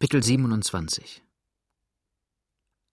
[0.00, 1.24] Kapitel 27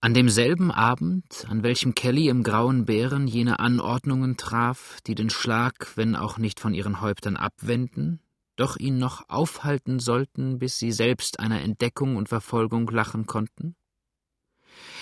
[0.02, 5.96] An demselben Abend, an welchem Kelly im Grauen Bären jene Anordnungen traf, die den Schlag,
[5.98, 8.22] wenn auch nicht von ihren Häuptern abwenden,
[8.56, 13.76] doch ihn noch aufhalten sollten, bis sie selbst einer Entdeckung und Verfolgung lachen konnten,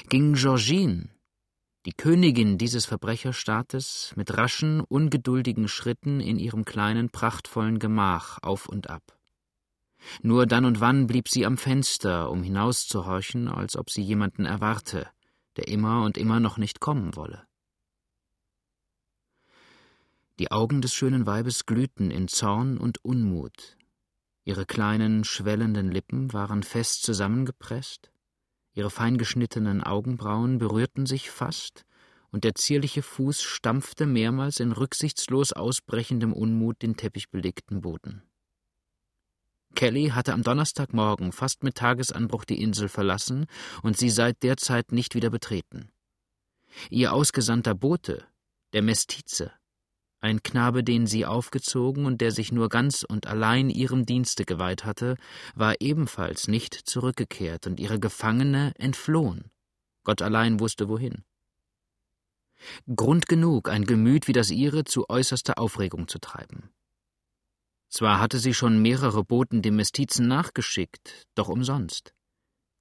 [0.09, 1.07] ging Georgine,
[1.85, 8.89] die Königin dieses Verbrecherstaates, mit raschen, ungeduldigen Schritten in ihrem kleinen, prachtvollen Gemach auf und
[8.89, 9.17] ab.
[10.21, 15.07] Nur dann und wann blieb sie am Fenster, um hinauszuhorchen, als ob sie jemanden erwarte,
[15.57, 17.45] der immer und immer noch nicht kommen wolle.
[20.39, 23.77] Die Augen des schönen Weibes glühten in Zorn und Unmut.
[24.45, 28.11] Ihre kleinen, schwellenden Lippen waren fest zusammengepresst,
[28.73, 31.85] ihre feingeschnittenen Augenbrauen berührten sich fast,
[32.31, 38.23] und der zierliche Fuß stampfte mehrmals in rücksichtslos ausbrechendem Unmut den teppichbelegten Boden.
[39.75, 43.47] Kelly hatte am Donnerstagmorgen fast mit Tagesanbruch die Insel verlassen
[43.81, 45.89] und sie seit der Zeit nicht wieder betreten.
[46.89, 48.25] Ihr ausgesandter Bote,
[48.73, 49.51] der Mestize,
[50.23, 54.85] ein Knabe, den sie aufgezogen und der sich nur ganz und allein ihrem Dienste geweiht
[54.85, 55.17] hatte,
[55.53, 59.51] war ebenfalls nicht zurückgekehrt und ihre Gefangene entflohen.
[60.05, 61.25] Gott allein wusste wohin.
[62.95, 66.69] Grund genug, ein Gemüt wie das ihre zu äußerster Aufregung zu treiben.
[67.93, 72.15] Zwar hatte sie schon mehrere Boten dem Mestizen nachgeschickt, doch umsonst.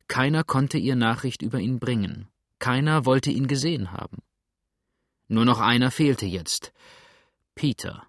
[0.09, 4.23] Keiner konnte ihr Nachricht über ihn bringen, keiner wollte ihn gesehen haben.
[5.29, 6.73] Nur noch einer fehlte jetzt,
[7.55, 8.07] Peter.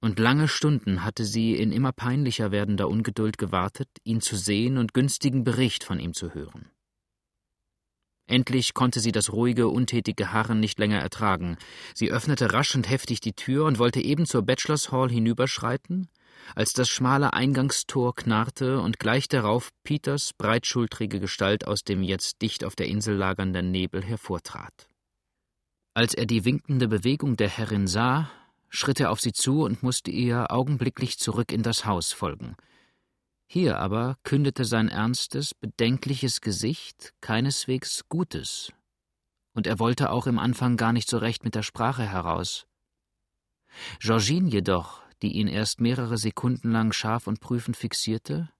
[0.00, 4.94] Und lange Stunden hatte sie in immer peinlicher werdender Ungeduld gewartet, ihn zu sehen und
[4.94, 6.70] günstigen Bericht von ihm zu hören.
[8.28, 11.56] Endlich konnte sie das ruhige, untätige Harren nicht länger ertragen.
[11.94, 16.08] Sie öffnete rasch und heftig die Tür und wollte eben zur Bachelors Hall hinüberschreiten,
[16.56, 22.64] als das schmale Eingangstor knarrte und gleich darauf Peters breitschultrige Gestalt aus dem jetzt dicht
[22.64, 24.88] auf der Insel lagernden Nebel hervortrat.
[25.94, 28.30] Als er die winkende Bewegung der Herrin sah,
[28.68, 32.56] schritt er auf sie zu und musste ihr augenblicklich zurück in das Haus folgen.
[33.48, 38.72] Hier aber kündete sein ernstes, bedenkliches Gesicht keineswegs Gutes,
[39.54, 42.66] und er wollte auch im Anfang gar nicht so recht mit der Sprache heraus.
[44.00, 48.50] Georgine jedoch, die ihn erst mehrere Sekunden lang scharf und prüfend fixierte,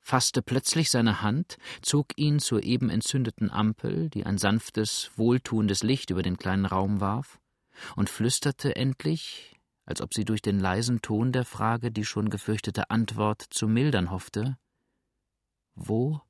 [0.00, 6.10] fasste plötzlich seine Hand, zog ihn zur eben entzündeten Ampel, die ein sanftes, wohltuendes Licht
[6.10, 7.40] über den kleinen Raum warf,
[7.96, 9.55] und flüsterte endlich,
[9.86, 14.10] als ob sie durch den leisen Ton der Frage die schon gefürchtete Antwort zu mildern
[14.10, 14.58] hoffte
[15.74, 16.20] Wo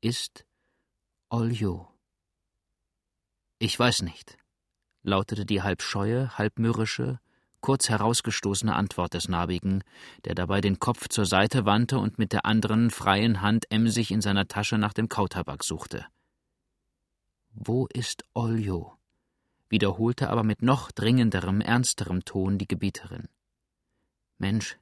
[0.00, 0.46] ist
[1.30, 1.88] Oljo?
[3.58, 4.36] Ich weiß nicht,
[5.02, 7.18] lautete die halb scheue, halb mürrische,
[7.60, 9.82] kurz herausgestoßene Antwort des Narbigen,
[10.26, 14.20] der dabei den Kopf zur Seite wandte und mit der anderen freien Hand emsig in
[14.20, 16.04] seiner Tasche nach dem Kautabak suchte.
[17.54, 18.98] Wo ist Oljo?
[19.74, 23.28] Wiederholte aber mit noch dringenderem, ernsterem Ton die Gebieterin.
[24.38, 24.78] Mensch,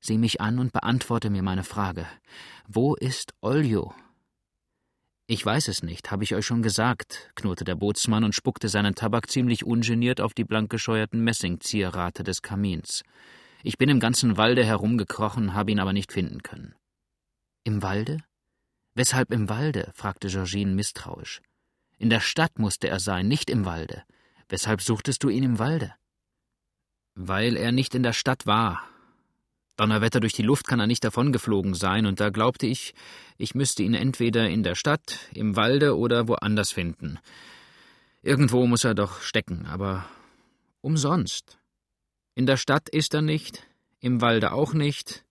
[0.00, 2.08] sieh mich an und beantworte mir meine Frage.
[2.66, 3.94] Wo ist Oljo?
[5.28, 8.96] Ich weiß es nicht, habe ich euch schon gesagt, knurrte der Bootsmann und spuckte seinen
[8.96, 13.04] Tabak ziemlich ungeniert auf die blank gescheuerten Messingzierrate des Kamins.
[13.62, 16.74] Ich bin im ganzen Walde herumgekrochen, habe ihn aber nicht finden können.
[17.62, 18.18] Im Walde?
[18.94, 19.92] Weshalb im Walde?
[19.94, 21.40] fragte Georgine misstrauisch.
[21.98, 24.02] In der Stadt musste er sein, nicht im Walde.
[24.52, 25.94] Weshalb suchtest du ihn im Walde?
[27.14, 28.86] Weil er nicht in der Stadt war.
[29.76, 32.92] Donnerwetter durch die Luft kann er nicht davongeflogen sein, und da glaubte ich,
[33.38, 37.18] ich müsste ihn entweder in der Stadt, im Walde oder woanders finden.
[38.20, 40.04] Irgendwo muss er doch stecken, aber
[40.82, 41.58] umsonst.
[42.34, 43.66] In der Stadt ist er nicht,
[44.00, 45.24] im Walde auch nicht.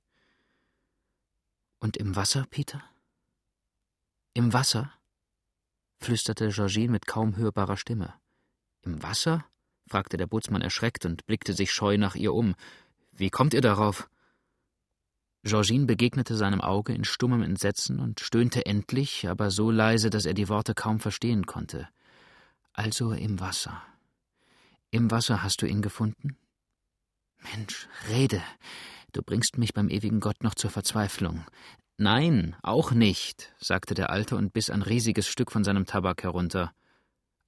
[1.77, 2.83] Und im Wasser, Peter?
[4.33, 4.91] Im Wasser?
[5.99, 8.15] flüsterte Georgine mit kaum hörbarer Stimme.
[8.83, 9.45] Im Wasser?
[9.87, 12.55] fragte der Bootsmann erschreckt und blickte sich scheu nach ihr um.
[13.11, 14.09] Wie kommt ihr darauf?
[15.43, 20.33] Georgine begegnete seinem Auge in stummem Entsetzen und stöhnte endlich, aber so leise, dass er
[20.33, 21.89] die Worte kaum verstehen konnte.
[22.73, 23.81] Also im Wasser.
[24.91, 26.37] Im Wasser hast du ihn gefunden?
[27.39, 28.41] Mensch, rede.
[29.13, 31.43] Du bringst mich beim ewigen Gott noch zur Verzweiflung.
[31.97, 36.73] Nein, auch nicht, sagte der Alte und biss ein riesiges Stück von seinem Tabak herunter.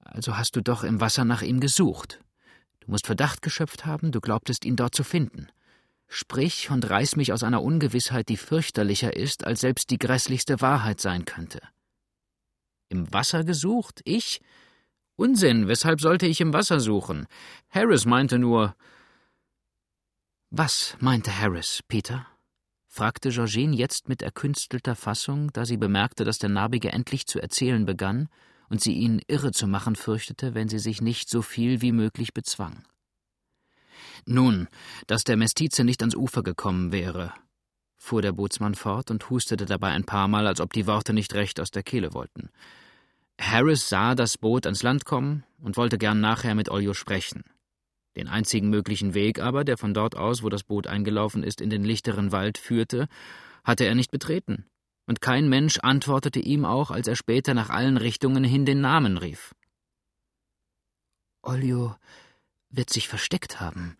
[0.04, 2.20] Also hast du doch im Wasser nach ihm gesucht.
[2.80, 5.48] Du musst Verdacht geschöpft haben, du glaubtest ihn dort zu finden.
[6.06, 11.00] Sprich und reiß mich aus einer Ungewissheit, die fürchterlicher ist, als selbst die grässlichste Wahrheit
[11.00, 11.60] sein könnte.
[12.90, 14.02] Im Wasser gesucht?
[14.04, 14.40] Ich?
[15.16, 17.26] Unsinn, weshalb sollte ich im Wasser suchen?
[17.70, 18.76] Harris meinte nur.
[20.50, 22.26] Was meinte Harris, Peter?
[22.86, 27.86] fragte Georgine jetzt mit erkünstelter Fassung, da sie bemerkte, dass der Narbige endlich zu erzählen
[27.86, 28.28] begann
[28.68, 32.34] und sie ihn irre zu machen fürchtete, wenn sie sich nicht so viel wie möglich
[32.34, 32.84] bezwang.
[34.26, 34.68] Nun,
[35.06, 37.32] dass der Mestize nicht ans Ufer gekommen wäre,
[37.96, 41.34] fuhr der Bootsmann fort und hustete dabei ein paar Mal, als ob die Worte nicht
[41.34, 42.50] recht aus der Kehle wollten.
[43.40, 47.44] Harris sah das Boot ans Land kommen und wollte gern nachher mit Oljo sprechen.
[48.16, 51.70] Den einzigen möglichen Weg aber, der von dort aus, wo das Boot eingelaufen ist, in
[51.70, 53.08] den lichteren Wald führte,
[53.64, 54.66] hatte er nicht betreten,
[55.06, 59.18] und kein Mensch antwortete ihm auch, als er später nach allen Richtungen hin den Namen
[59.18, 59.54] rief.
[61.42, 61.94] Oljo
[62.70, 63.96] wird sich versteckt haben,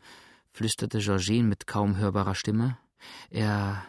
[0.53, 2.79] flüsterte Georgine mit kaum hörbarer Stimme.
[3.31, 3.85] Er.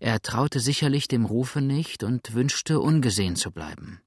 [0.00, 4.00] Er traute sicherlich dem Rufe nicht und wünschte, ungesehen zu bleiben.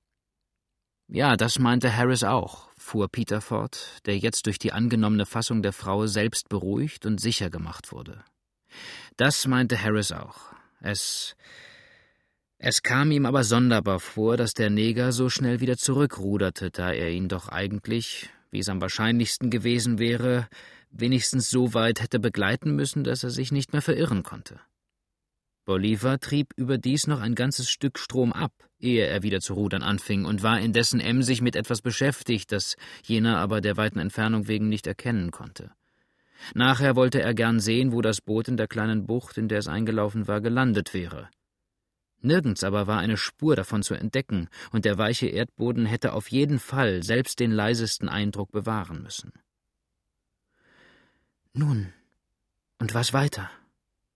[1.08, 5.74] Ja, das meinte Harris auch, fuhr Peter fort, der jetzt durch die angenommene Fassung der
[5.74, 8.24] Frau selbst beruhigt und sicher gemacht wurde.
[9.18, 10.54] Das meinte Harris auch.
[10.82, 11.36] Es.
[12.62, 17.10] Es kam ihm aber sonderbar vor, dass der Neger so schnell wieder zurückruderte, da er
[17.10, 20.50] ihn doch eigentlich, wie es am wahrscheinlichsten gewesen wäre,
[20.92, 24.60] wenigstens so weit hätte begleiten müssen, dass er sich nicht mehr verirren konnte.
[25.64, 30.26] Bolivar trieb überdies noch ein ganzes Stück Strom ab, ehe er wieder zu rudern anfing,
[30.26, 34.86] und war indessen emsig mit etwas beschäftigt, das jener aber der weiten Entfernung wegen nicht
[34.86, 35.72] erkennen konnte.
[36.56, 39.70] Nachher wollte er gern sehen, wo das Boot in der kleinen Bucht, in der es
[39.70, 41.30] eingelaufen war, gelandet wäre.
[42.22, 46.60] Nirgends aber war eine Spur davon zu entdecken, und der weiche Erdboden hätte auf jeden
[46.60, 49.32] Fall selbst den leisesten Eindruck bewahren müssen.
[51.54, 51.94] Nun,
[52.80, 53.50] und was weiter?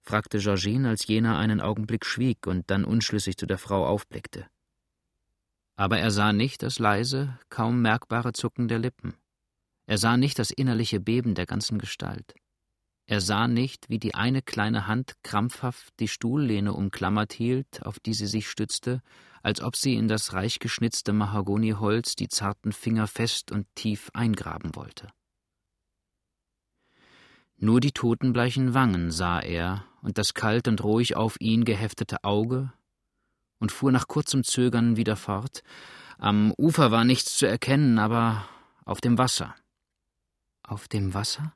[0.01, 4.47] fragte Georgine, als jener einen Augenblick schwieg und dann unschlüssig zu der Frau aufblickte.
[5.75, 9.15] Aber er sah nicht das leise, kaum merkbare Zucken der Lippen.
[9.85, 12.35] Er sah nicht das innerliche Beben der ganzen Gestalt.
[13.05, 18.13] Er sah nicht, wie die eine kleine Hand krampfhaft die Stuhllehne umklammert hielt, auf die
[18.13, 19.01] sie sich stützte,
[19.41, 24.75] als ob sie in das reich geschnitzte Mahagoniholz die zarten Finger fest und tief eingraben
[24.75, 25.09] wollte.
[27.57, 32.71] Nur die totenbleichen Wangen sah er und das kalt und ruhig auf ihn geheftete Auge
[33.59, 35.61] und fuhr nach kurzem Zögern wieder fort.
[36.17, 38.47] Am Ufer war nichts zu erkennen, aber
[38.85, 39.55] auf dem Wasser.
[40.63, 41.53] Auf dem Wasser?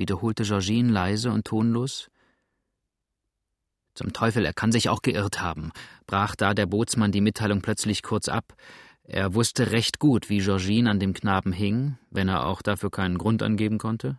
[0.00, 2.10] Wiederholte Georgine leise und tonlos.
[3.94, 5.70] Zum Teufel, er kann sich auch geirrt haben,
[6.06, 8.54] brach da der Bootsmann die Mitteilung plötzlich kurz ab.
[9.04, 13.18] Er wusste recht gut, wie Georgine an dem Knaben hing, wenn er auch dafür keinen
[13.18, 14.18] Grund angeben konnte.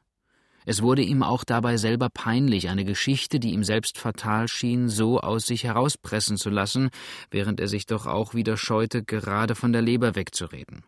[0.66, 5.20] Es wurde ihm auch dabei selber peinlich, eine Geschichte, die ihm selbst fatal schien, so
[5.20, 6.90] aus sich herauspressen zu lassen,
[7.32, 10.84] während er sich doch auch wieder scheute, gerade von der Leber wegzureden.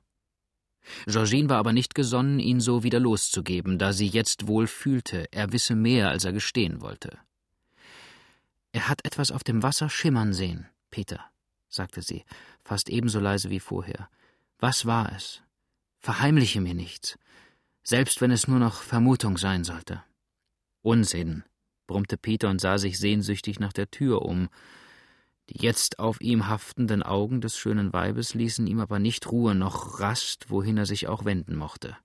[1.06, 5.52] Georgine war aber nicht gesonnen, ihn so wieder loszugeben, da sie jetzt wohl fühlte, er
[5.52, 7.18] wisse mehr, als er gestehen wollte.
[8.72, 11.24] Er hat etwas auf dem Wasser schimmern sehen, Peter,
[11.70, 12.24] sagte sie,
[12.64, 14.10] fast ebenso leise wie vorher.
[14.60, 15.42] Was war es?
[16.00, 17.18] Verheimliche mir nichts,
[17.84, 20.04] selbst wenn es nur noch Vermutung sein sollte.
[20.82, 21.44] Unsinn,
[21.88, 24.50] brummte Peter und sah sich sehnsüchtig nach der Tür um,
[25.50, 30.00] die jetzt auf ihm haftenden Augen des schönen Weibes ließen ihm aber nicht Ruhe noch
[30.00, 31.98] Rast, wohin er sich auch wenden mochte.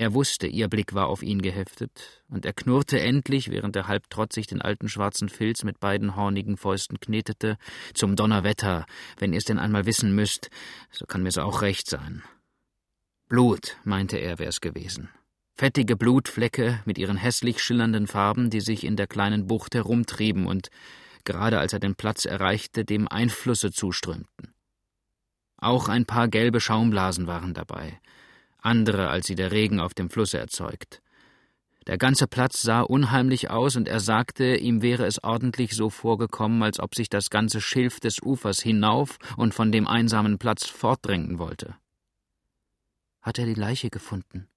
[0.00, 4.08] Er wusste, ihr Blick war auf ihn geheftet, und er knurrte endlich, während er halb
[4.08, 7.58] trotzig den alten schwarzen Filz mit beiden hornigen Fäusten knetete,
[7.92, 8.86] zum Donnerwetter,
[9.18, 10.48] wenn ihr's denn einmal wissen müsst,
[10.90, 12.22] so kann mir's auch recht sein.
[13.28, 15.10] Blut, meinte er, wär's gewesen.
[15.54, 20.70] Fettige Blutflecke mit ihren hässlich schillernden Farben, die sich in der kleinen Bucht herumtrieben und
[21.24, 24.54] gerade als er den Platz erreichte, dem Einflüsse zuströmten.
[25.56, 28.00] Auch ein paar gelbe Schaumblasen waren dabei,
[28.58, 31.02] andere, als sie der Regen auf dem Flusse erzeugt.
[31.86, 36.62] Der ganze Platz sah unheimlich aus, und er sagte, ihm wäre es ordentlich so vorgekommen,
[36.62, 41.38] als ob sich das ganze Schilf des Ufers hinauf und von dem einsamen Platz fortdrängen
[41.38, 41.74] wollte.
[43.22, 44.48] Hat er die Leiche gefunden?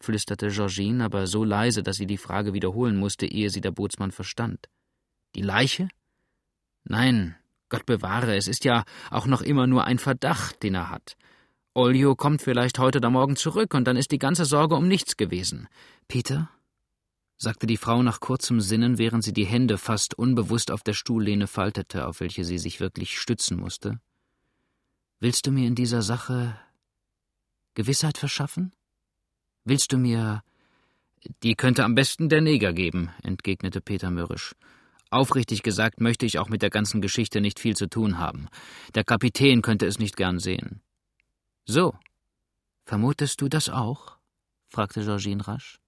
[0.00, 4.12] flüsterte Georgine, aber so leise, dass sie die Frage wiederholen musste, ehe sie der Bootsmann
[4.12, 4.68] verstand.
[5.34, 5.88] Die Leiche?
[6.84, 7.36] Nein,
[7.68, 11.16] Gott bewahre, es ist ja auch noch immer nur ein Verdacht, den er hat.
[11.72, 15.16] Oljo kommt vielleicht heute oder morgen zurück, und dann ist die ganze Sorge um nichts
[15.16, 15.68] gewesen.
[16.06, 16.50] Peter?
[17.36, 21.48] sagte die Frau nach kurzem Sinnen, während sie die Hände fast unbewusst auf der Stuhllehne
[21.48, 24.00] faltete, auf welche sie sich wirklich stützen musste.
[25.18, 26.56] Willst du mir in dieser Sache
[27.74, 28.72] Gewissheit verschaffen?
[29.64, 30.42] Willst du mir.
[31.42, 34.54] Die könnte am besten der Neger geben, entgegnete Peter mürrisch.
[35.14, 38.48] Aufrichtig gesagt möchte ich auch mit der ganzen Geschichte nicht viel zu tun haben.
[38.96, 40.82] Der Kapitän könnte es nicht gern sehen.
[41.66, 41.94] So.
[42.84, 44.18] Vermutest du das auch?
[44.66, 45.78] fragte Georgine rasch.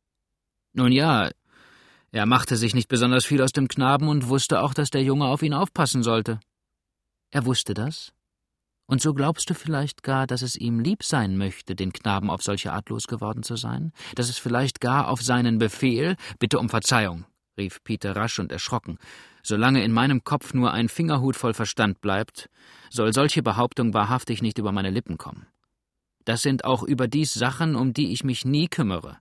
[0.75, 1.31] Nun ja,
[2.13, 5.27] Er machte sich nicht besonders viel aus dem Knaben und wusste auch, dass der Junge
[5.27, 6.39] auf ihn aufpassen sollte.
[7.33, 8.13] Er wusste das?
[8.87, 12.45] Und so glaubst du vielleicht gar, dass es ihm lieb sein möchte, den Knaben auf
[12.45, 13.93] solche Art losgeworden zu sein?
[14.15, 17.25] Dass es vielleicht gar auf seinen Befehl, bitte um Verzeihung,
[17.57, 18.99] rief Peter rasch und erschrocken.
[19.43, 22.49] Solange in meinem Kopf nur ein Fingerhut voll Verstand bleibt,
[22.91, 25.47] soll solche Behauptung wahrhaftig nicht über meine Lippen kommen.
[26.25, 29.19] Das sind auch überdies Sachen, um die ich mich nie kümmere.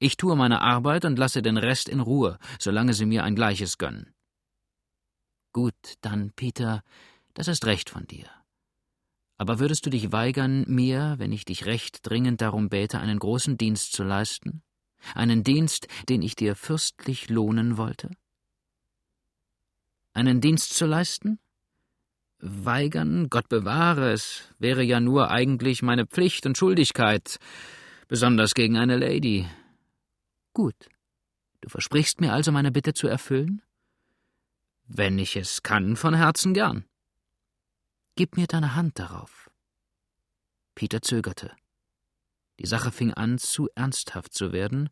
[0.00, 3.78] Ich tue meine Arbeit und lasse den Rest in Ruhe, solange sie mir ein Gleiches
[3.78, 4.14] gönnen.
[5.52, 6.82] Gut, dann, Peter,
[7.34, 8.26] das ist recht von dir.
[9.38, 13.56] Aber würdest du dich weigern, mir, wenn ich dich recht dringend darum bäte, einen großen
[13.56, 14.62] Dienst zu leisten?
[15.14, 18.10] Einen Dienst, den ich dir fürstlich lohnen wollte?
[20.12, 21.38] Einen Dienst zu leisten?
[22.40, 27.38] Weigern, Gott bewahre es, wäre ja nur eigentlich meine Pflicht und Schuldigkeit,
[28.06, 29.48] besonders gegen eine Lady.
[30.52, 30.88] Gut.
[31.60, 33.62] Du versprichst mir also, meine Bitte zu erfüllen?
[34.86, 36.84] Wenn ich es kann, von Herzen gern.
[38.14, 39.50] Gib mir deine Hand darauf.
[40.74, 41.52] Peter zögerte.
[42.58, 44.90] Die Sache fing an, zu ernsthaft zu werden,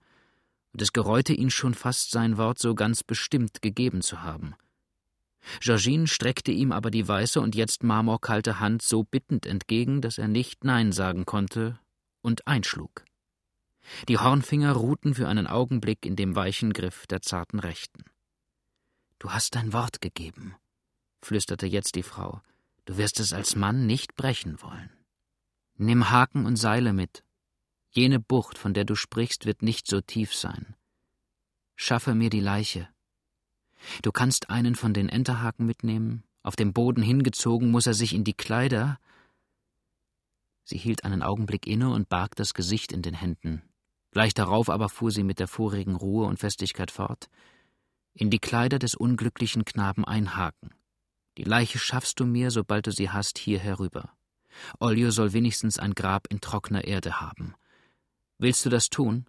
[0.73, 4.55] und es gereute ihn schon fast, sein Wort so ganz bestimmt gegeben zu haben.
[5.61, 10.29] Georgine streckte ihm aber die weiße und jetzt marmorkalte Hand so bittend entgegen, dass er
[10.29, 11.79] nicht Nein sagen konnte
[12.21, 13.05] und einschlug.
[14.09, 18.05] Die Hornfinger ruhten für einen Augenblick in dem weichen Griff der zarten Rechten.
[19.19, 20.57] Du hast dein Wort gegeben,
[21.23, 22.43] flüsterte jetzt die Frau.
[22.85, 24.91] Du wirst es als Mann nicht brechen wollen.
[25.77, 27.23] Nimm Haken und Seile mit.
[27.97, 30.77] Jene Bucht, von der du sprichst, wird nicht so tief sein.
[31.77, 32.91] Schaffe mir die Leiche.
[34.03, 36.23] Du kannst einen von den Enterhaken mitnehmen.
[36.43, 38.99] Auf dem Boden hingezogen muss er sich in die Kleider.
[40.65, 43.63] Sie hielt einen Augenblick inne und barg das Gesicht in den Händen.
[44.11, 47.31] Gleich darauf aber fuhr sie mit der vorigen Ruhe und Festigkeit fort.
[48.13, 50.75] In die Kleider des unglücklichen Knaben einhaken.
[51.39, 54.13] Die Leiche schaffst du mir, sobald du sie hast, hier herüber.
[54.81, 57.55] Olio soll wenigstens ein Grab in trockener Erde haben.
[58.39, 59.27] Willst du das tun?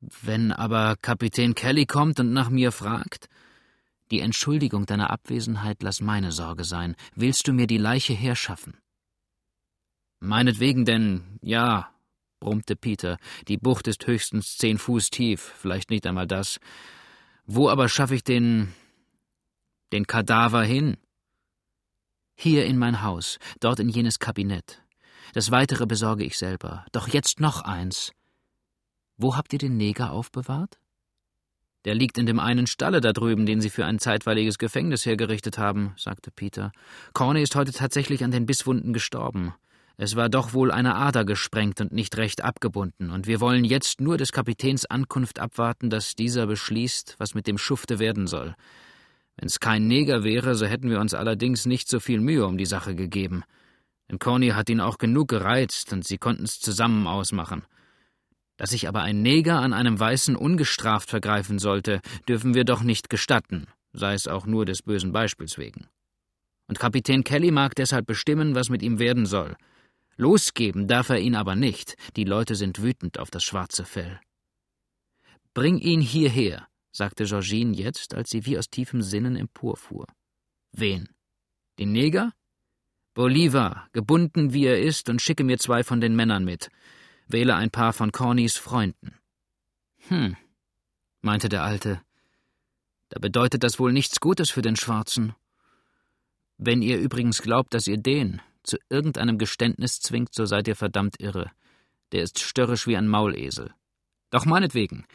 [0.00, 3.28] Wenn aber Kapitän Kelly kommt und nach mir fragt?
[4.10, 6.94] Die Entschuldigung deiner Abwesenheit lass meine Sorge sein.
[7.14, 8.78] Willst du mir die Leiche herschaffen?
[10.20, 11.92] Meinetwegen denn, ja,
[12.40, 13.18] brummte Peter.
[13.48, 16.58] Die Bucht ist höchstens zehn Fuß tief, vielleicht nicht einmal das.
[17.44, 18.72] Wo aber schaffe ich den
[19.92, 20.96] den Kadaver hin?
[22.36, 24.82] Hier in mein Haus, dort in jenes Kabinett.
[25.34, 26.84] Das weitere besorge ich selber.
[26.92, 28.12] Doch jetzt noch eins.
[29.16, 30.78] Wo habt ihr den Neger aufbewahrt?
[31.84, 35.58] Der liegt in dem einen Stalle da drüben, den Sie für ein zeitweiliges Gefängnis hergerichtet
[35.58, 36.72] haben, sagte Peter.
[37.14, 39.54] Corney ist heute tatsächlich an den Bisswunden gestorben.
[39.96, 44.00] Es war doch wohl eine Ader gesprengt und nicht recht abgebunden, und wir wollen jetzt
[44.00, 48.54] nur des Kapitäns Ankunft abwarten, dass dieser beschließt, was mit dem Schufte werden soll.
[49.36, 52.66] Wenn's kein Neger wäre, so hätten wir uns allerdings nicht so viel Mühe um die
[52.66, 53.42] Sache gegeben.
[54.10, 57.64] Denn Corny hat ihn auch genug gereizt, und sie konnten's zusammen ausmachen.
[58.56, 63.08] Dass sich aber ein Neger an einem Weißen ungestraft vergreifen sollte, dürfen wir doch nicht
[63.08, 65.88] gestatten, sei es auch nur des bösen Beispiels wegen.
[66.66, 69.56] Und Kapitän Kelly mag deshalb bestimmen, was mit ihm werden soll.
[70.16, 74.20] Losgeben darf er ihn aber nicht, die Leute sind wütend auf das schwarze Fell.
[75.54, 80.06] Bring ihn hierher, sagte Georgine jetzt, als sie wie aus tiefem Sinnen emporfuhr.
[80.72, 81.08] Wen?
[81.78, 82.32] Den Neger?
[83.18, 86.70] Bolivar, gebunden wie er ist, und schicke mir zwei von den Männern mit.
[87.26, 89.12] Wähle ein paar von Cornys Freunden.
[90.06, 90.36] Hm,
[91.20, 92.00] meinte der Alte.
[93.08, 95.34] Da bedeutet das wohl nichts Gutes für den Schwarzen.
[96.58, 101.16] Wenn ihr übrigens glaubt, dass ihr den zu irgendeinem Geständnis zwingt, so seid ihr verdammt
[101.18, 101.50] irre.
[102.12, 103.74] Der ist störrisch wie ein Maulesel.
[104.30, 105.06] Doch meinetwegen,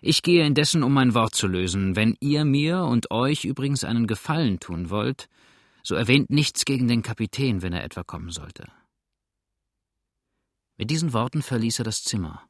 [0.00, 1.94] ich gehe indessen, um mein Wort zu lösen.
[1.94, 5.28] Wenn ihr mir und euch übrigens einen Gefallen tun wollt,
[5.82, 8.70] so erwähnt nichts gegen den Kapitän, wenn er etwa kommen sollte.
[10.76, 12.46] Mit diesen Worten verließ er das Zimmer.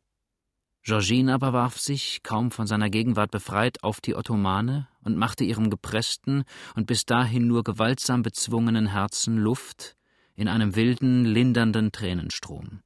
[0.83, 5.69] Georgine aber warf sich, kaum von seiner Gegenwart befreit, auf die Ottomane und machte ihrem
[5.69, 6.45] gepressten
[6.75, 9.97] und bis dahin nur gewaltsam bezwungenen Herzen Luft
[10.35, 12.81] in einem wilden, lindernden Tränenstrom.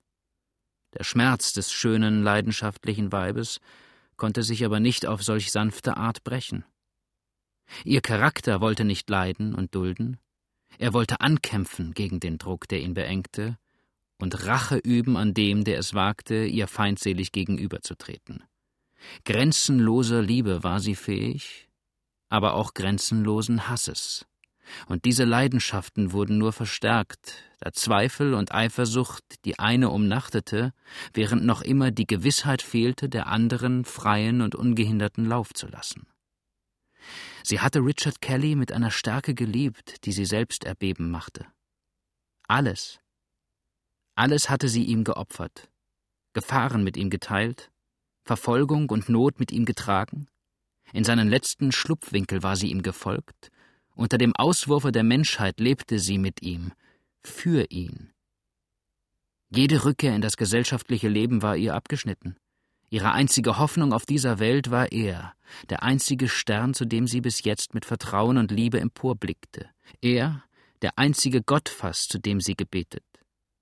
[0.94, 3.60] Der Schmerz des schönen, leidenschaftlichen Weibes
[4.16, 6.64] konnte sich aber nicht auf solch sanfte Art brechen.
[7.84, 10.18] Ihr Charakter wollte nicht leiden und dulden,
[10.78, 13.58] er wollte ankämpfen gegen den Druck, der ihn beengte,
[14.18, 18.44] und Rache üben an dem, der es wagte, ihr feindselig gegenüberzutreten.
[19.24, 21.68] Grenzenloser Liebe war sie fähig,
[22.28, 24.26] aber auch grenzenlosen Hasses.
[24.86, 30.72] und diese Leidenschaften wurden nur verstärkt, da Zweifel und Eifersucht die eine umnachtete,
[31.12, 36.06] während noch immer die Gewissheit fehlte, der anderen freien und ungehinderten Lauf zu lassen.
[37.42, 41.46] Sie hatte Richard Kelly mit einer Stärke geliebt, die sie selbst erbeben machte.
[42.46, 43.00] Alles,
[44.14, 45.68] alles hatte sie ihm geopfert,
[46.34, 47.70] Gefahren mit ihm geteilt,
[48.24, 50.28] Verfolgung und Not mit ihm getragen,
[50.92, 53.50] in seinen letzten Schlupfwinkel war sie ihm gefolgt,
[53.96, 56.72] unter dem Auswurfe der Menschheit lebte sie mit ihm,
[57.24, 58.12] für ihn.
[59.50, 62.36] Jede Rückkehr in das gesellschaftliche Leben war ihr abgeschnitten.
[62.94, 65.34] Ihre einzige Hoffnung auf dieser Welt war er,
[65.68, 69.68] der einzige Stern, zu dem sie bis jetzt mit Vertrauen und Liebe emporblickte.
[70.00, 70.44] Er,
[70.80, 73.02] der einzige Gott fast, zu dem sie gebetet.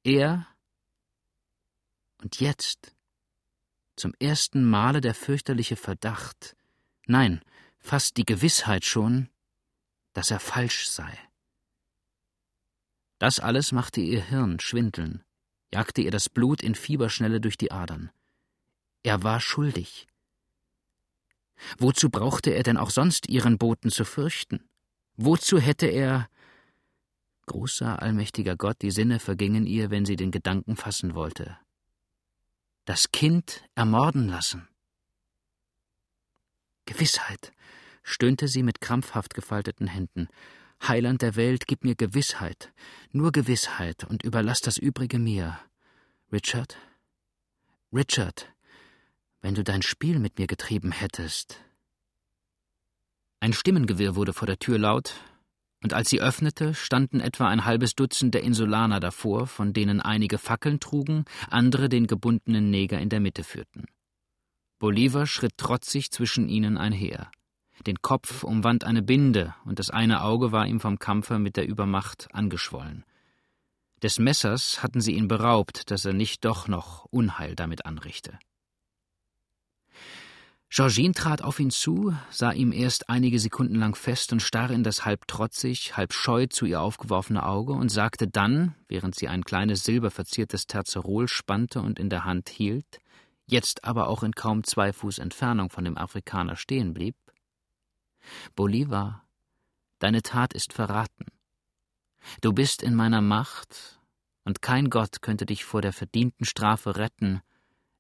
[0.05, 0.47] Er
[2.21, 2.95] und jetzt
[3.97, 6.55] zum ersten Male der fürchterliche Verdacht,
[7.07, 7.41] nein,
[7.79, 9.31] fast die Gewissheit schon,
[10.13, 11.19] dass er falsch sei.
[13.19, 15.25] Das alles machte ihr Hirn schwindeln,
[15.73, 18.11] jagte ihr das Blut in Fieberschnelle durch die Adern.
[19.03, 20.07] Er war schuldig.
[21.79, 24.69] Wozu brauchte er denn auch sonst ihren Boten zu fürchten?
[25.17, 26.29] Wozu hätte er
[27.47, 31.59] Großer, allmächtiger Gott, die Sinne vergingen ihr, wenn sie den Gedanken fassen wollte.
[32.85, 34.69] Das Kind ermorden lassen.
[36.87, 37.53] Gewissheit,
[38.03, 40.29] stöhnte sie mit krampfhaft gefalteten Händen.
[40.87, 42.73] Heiland der Welt, gib mir Gewissheit,
[43.11, 45.59] nur Gewissheit und überlass das Übrige mir.
[46.33, 46.77] Richard?
[47.93, 48.52] Richard,
[49.43, 51.61] wenn du dein Spiel mit mir getrieben hättest.
[53.41, 55.15] Ein Stimmengewirr wurde vor der Tür laut,
[55.83, 60.39] und als sie öffnete, standen etwa ein halbes Dutzend der Insulaner davor, von denen einige
[60.39, 63.87] Fackeln trugen, andere den gebundenen Neger in der Mitte führten.
[64.79, 67.33] Bolivar schritt trotzig zwischen ihnen einher.
[67.85, 71.67] Den Kopf umwand eine Binde, und das eine Auge war ihm vom Kampfe mit der
[71.67, 73.05] Übermacht angeschwollen.
[74.03, 78.39] Des Messers hatten sie ihn beraubt, dass er nicht doch noch Unheil damit anrichte.
[80.75, 84.83] Georgine trat auf ihn zu, sah ihm erst einige Sekunden lang fest und starr in
[84.83, 89.45] das halb trotzig, halb scheu zu ihr aufgeworfene Auge und sagte dann, während sie ein
[89.45, 93.01] kleines silberverziertes Terzerol spannte und in der Hand hielt,
[93.45, 97.17] jetzt aber auch in kaum zwei Fuß Entfernung von dem Afrikaner stehen blieb,
[98.55, 99.27] Bolivar,
[99.99, 101.27] deine Tat ist verraten.
[102.41, 104.01] Du bist in meiner Macht,
[104.45, 107.43] und kein Gott könnte dich vor der verdienten Strafe retten,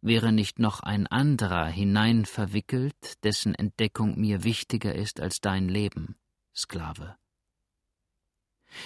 [0.03, 6.17] wäre nicht noch ein anderer hinein verwickelt, dessen Entdeckung mir wichtiger ist als dein Leben,
[6.55, 7.17] Sklave.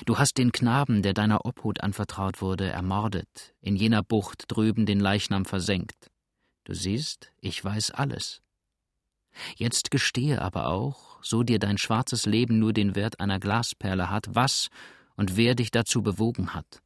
[0.04, 5.00] Du hast den Knaben, der deiner Obhut anvertraut wurde, ermordet, in jener Bucht drüben den
[5.00, 6.10] Leichnam versenkt.
[6.64, 8.42] Du siehst, ich weiß alles.
[9.56, 14.26] Jetzt gestehe aber auch, so dir dein schwarzes Leben nur den Wert einer Glasperle hat,
[14.34, 14.68] was
[15.14, 16.82] und wer dich dazu bewogen hat.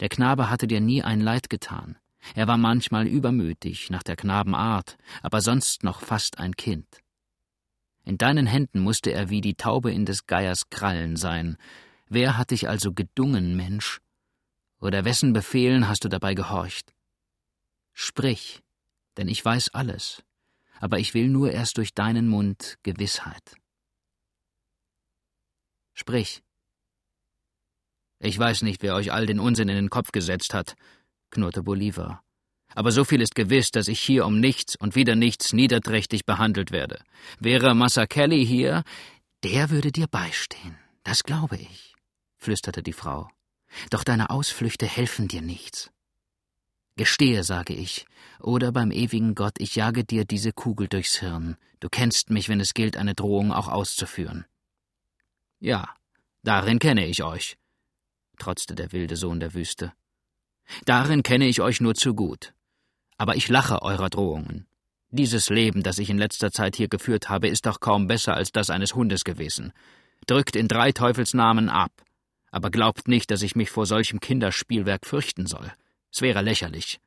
[0.00, 1.96] Der Knabe hatte dir nie ein Leid getan,
[2.34, 6.86] er war manchmal übermütig nach der Knabenart, aber sonst noch fast ein Kind.
[8.04, 11.56] In deinen Händen musste er wie die Taube in des Geiers Krallen sein.
[12.08, 14.00] Wer hat dich also gedungen, Mensch?
[14.80, 16.94] Oder wessen Befehlen hast du dabei gehorcht?
[17.92, 18.62] Sprich,
[19.16, 20.22] denn ich weiß alles,
[20.78, 23.56] aber ich will nur erst durch deinen Mund Gewissheit.
[25.94, 26.42] Sprich.
[28.18, 30.76] Ich weiß nicht, wer euch all den Unsinn in den Kopf gesetzt hat,
[31.36, 32.22] knurrte Bolivar.
[32.74, 36.72] Aber so viel ist gewiss, dass ich hier um nichts und wieder nichts niederträchtig behandelt
[36.72, 36.98] werde.
[37.38, 38.84] Wäre Massa Kelly hier,
[39.44, 40.76] der würde dir beistehen.
[41.04, 41.94] Das glaube ich,
[42.36, 43.28] flüsterte die Frau.
[43.90, 45.90] Doch deine Ausflüchte helfen dir nichts.
[46.96, 48.06] Gestehe, sage ich,
[48.40, 51.56] oder beim ewigen Gott, ich jage dir diese Kugel durchs Hirn.
[51.80, 54.46] Du kennst mich, wenn es gilt, eine Drohung auch auszuführen.
[55.60, 55.94] Ja,
[56.42, 57.56] darin kenne ich euch,
[58.38, 59.92] trotzte der wilde Sohn der Wüste.
[60.84, 62.54] Darin kenne ich euch nur zu gut.
[63.18, 64.66] Aber ich lache eurer Drohungen.
[65.10, 68.52] Dieses Leben, das ich in letzter Zeit hier geführt habe, ist doch kaum besser als
[68.52, 69.72] das eines Hundes gewesen.
[70.26, 71.92] Drückt in drei Teufelsnamen ab.
[72.50, 75.72] Aber glaubt nicht, dass ich mich vor solchem Kinderspielwerk fürchten soll.
[76.12, 77.00] Es wäre lächerlich.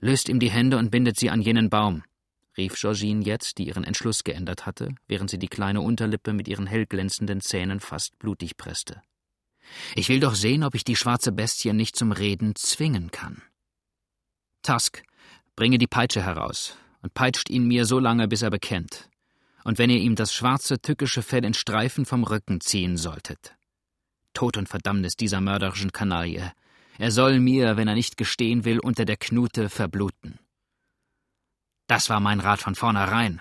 [0.00, 2.04] Löst ihm die Hände und bindet sie an jenen Baum,
[2.56, 6.66] rief Georgine jetzt, die ihren Entschluss geändert hatte, während sie die kleine Unterlippe mit ihren
[6.66, 9.02] hellglänzenden Zähnen fast blutig presste.
[9.94, 13.42] Ich will doch sehen, ob ich die schwarze Bestie nicht zum Reden zwingen kann.
[14.62, 15.02] Tusk,
[15.56, 19.08] bringe die Peitsche heraus und peitscht ihn mir so lange, bis er bekennt.
[19.64, 23.56] Und wenn ihr ihm das schwarze, tückische Fell in Streifen vom Rücken ziehen solltet.
[24.34, 26.52] Tod und Verdammnis dieser mörderischen Kanaille.
[26.98, 30.38] Er soll mir, wenn er nicht gestehen will, unter der Knute verbluten.
[31.86, 33.40] Das war mein Rat von vornherein,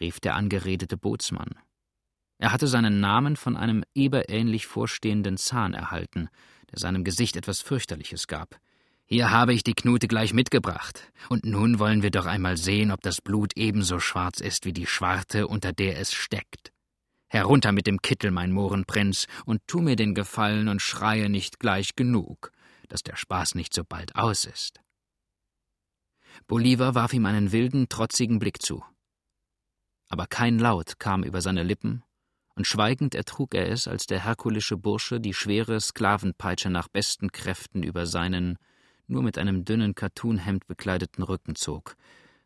[0.00, 1.54] rief der angeredete Bootsmann.
[2.38, 6.28] Er hatte seinen Namen von einem eberähnlich vorstehenden Zahn erhalten,
[6.70, 8.58] der seinem Gesicht etwas fürchterliches gab.
[9.04, 13.02] Hier habe ich die Knute gleich mitgebracht, und nun wollen wir doch einmal sehen, ob
[13.02, 16.72] das Blut ebenso schwarz ist wie die Schwarte, unter der es steckt.
[17.28, 21.94] Herunter mit dem Kittel, mein Mohrenprinz, und tu mir den Gefallen und schreie nicht gleich
[21.94, 22.52] genug,
[22.88, 24.80] dass der Spaß nicht so bald aus ist.
[26.46, 28.84] Bolivar warf ihm einen wilden, trotzigen Blick zu.
[30.08, 32.02] Aber kein Laut kam über seine Lippen,
[32.54, 37.82] und schweigend ertrug er es, als der herkulische Bursche die schwere Sklavenpeitsche nach besten Kräften
[37.82, 38.58] über seinen
[39.06, 41.96] nur mit einem dünnen Kattunhemd bekleideten Rücken zog,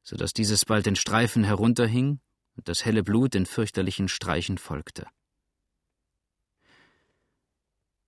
[0.02, 2.20] so dass dieses bald in Streifen herunterhing
[2.56, 5.06] und das helle Blut in fürchterlichen Streichen folgte.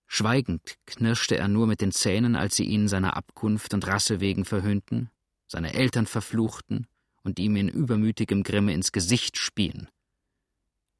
[0.06, 4.46] Schweigend knirschte er nur mit den Zähnen, als sie ihn seiner Abkunft und Rasse wegen
[4.46, 5.10] verhöhnten,
[5.46, 6.86] seine Eltern verfluchten
[7.22, 9.88] und ihm in übermütigem Grimme ins Gesicht spien.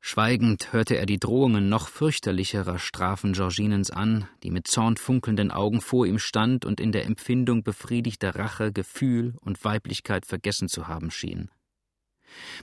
[0.01, 6.07] Schweigend hörte er die Drohungen noch fürchterlicherer Strafen Georginens an, die mit zornfunkelnden Augen vor
[6.07, 11.51] ihm stand und in der Empfindung befriedigter Rache Gefühl und Weiblichkeit vergessen zu haben schien.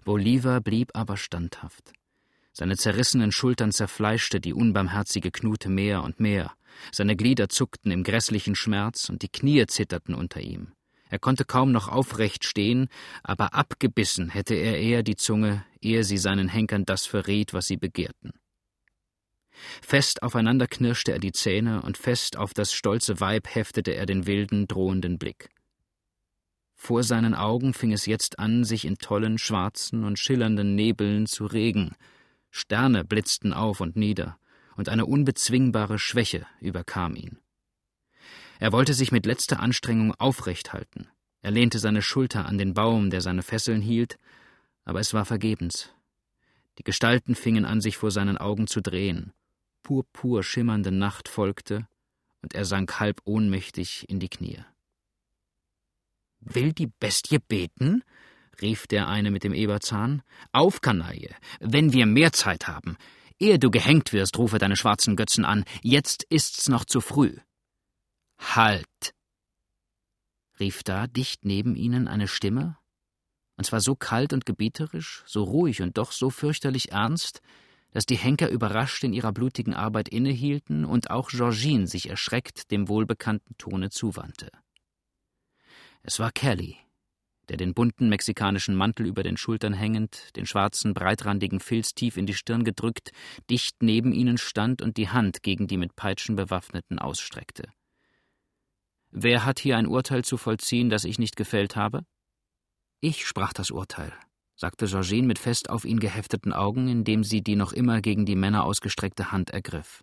[0.03, 1.93] Bolivar blieb aber standhaft.
[2.53, 6.53] Seine zerrissenen Schultern zerfleischte die unbarmherzige Knute mehr und mehr,
[6.91, 10.71] seine Glieder zuckten im grässlichen Schmerz und die Knie zitterten unter ihm.
[11.09, 12.87] Er konnte kaum noch aufrecht stehen,
[13.23, 17.77] aber abgebissen hätte er eher die Zunge, ehe sie seinen Henkern das verriet, was sie
[17.77, 18.31] begehrten.
[19.81, 24.25] Fest aufeinander knirschte er die Zähne, und fest auf das stolze Weib heftete er den
[24.25, 25.49] wilden, drohenden Blick.
[26.75, 31.45] Vor seinen Augen fing es jetzt an, sich in tollen, schwarzen und schillernden Nebeln zu
[31.45, 31.95] regen.
[32.51, 34.37] Sterne blitzten auf und nieder,
[34.75, 37.39] und eine unbezwingbare Schwäche überkam ihn.
[38.59, 41.07] Er wollte sich mit letzter Anstrengung aufrecht halten.
[41.41, 44.17] Er lehnte seine Schulter an den Baum, der seine Fesseln hielt,
[44.85, 45.89] aber es war vergebens.
[46.77, 49.33] Die Gestalten fingen an, sich vor seinen Augen zu drehen.
[49.83, 51.87] Purpur schimmernde Nacht folgte,
[52.41, 54.63] und er sank halb ohnmächtig in die Knie.
[56.39, 58.03] Will die Bestie beten?
[58.61, 60.21] rief der eine mit dem Eberzahn.
[60.51, 62.97] Auf, Kanaille, wenn wir mehr Zeit haben.
[63.39, 65.65] Ehe du gehängt wirst, rufe deine schwarzen Götzen an.
[65.81, 67.37] Jetzt ist's noch zu früh.
[68.39, 69.13] Halt!
[70.59, 72.77] rief da dicht neben ihnen eine Stimme,
[73.57, 77.41] und zwar so kalt und gebieterisch, so ruhig und doch so fürchterlich ernst,
[77.91, 82.89] dass die Henker überrascht in ihrer blutigen Arbeit innehielten und auch Georgine sich erschreckt dem
[82.89, 84.51] wohlbekannten Tone zuwandte.
[86.03, 86.77] Es war Kelly,
[87.47, 92.25] der den bunten mexikanischen Mantel über den Schultern hängend, den schwarzen, breitrandigen Filz tief in
[92.25, 93.11] die Stirn gedrückt,
[93.49, 97.69] dicht neben ihnen stand und die Hand gegen die mit Peitschen bewaffneten ausstreckte.
[99.11, 102.05] Wer hat hier ein Urteil zu vollziehen, das ich nicht gefällt habe?
[103.07, 104.11] Ich sprach das Urteil,
[104.55, 108.35] sagte Georgine mit fest auf ihn gehefteten Augen, indem sie die noch immer gegen die
[108.35, 110.01] Männer ausgestreckte Hand ergriff.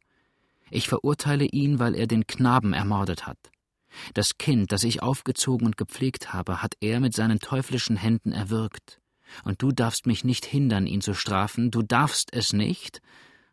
[0.70, 3.38] Ich verurteile ihn, weil er den Knaben ermordet hat.
[4.14, 9.00] Das Kind, das ich aufgezogen und gepflegt habe, hat er mit seinen teuflischen Händen erwürgt.
[9.42, 13.02] Und du darfst mich nicht hindern, ihn zu strafen, du darfst es nicht.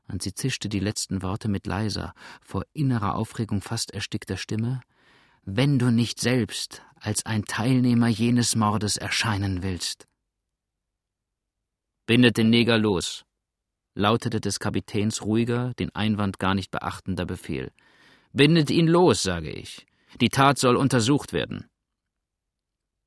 [0.07, 4.81] Und sie zischte die letzten Worte mit leiser, vor innerer Aufregung fast erstickter Stimme,
[5.43, 10.07] wenn du nicht selbst als ein Teilnehmer jenes Mordes erscheinen willst.
[12.05, 13.25] Bindet den Neger los,
[13.95, 17.71] lautete des Kapitäns ruhiger, den Einwand gar nicht beachtender Befehl.
[18.31, 19.85] Bindet ihn los, sage ich.
[20.21, 21.67] Die Tat soll untersucht werden.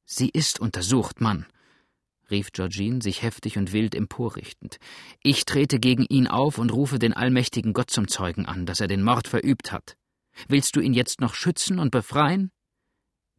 [0.05, 1.47] Sie ist untersucht, Mann,
[2.31, 4.79] rief Georgine, sich heftig und wild emporrichtend.
[5.23, 8.89] Ich trete gegen ihn auf und rufe den allmächtigen Gott zum Zeugen an, dass er
[8.89, 9.97] den Mord verübt hat.
[10.49, 12.51] Willst du ihn jetzt noch schützen und befreien?